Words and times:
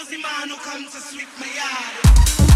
Uzi 0.00 0.22
man 0.22 0.48
who 0.48 0.56
come 0.58 0.84
to 0.84 1.00
sweep 1.00 1.28
my 1.40 1.46
yard. 1.46 2.47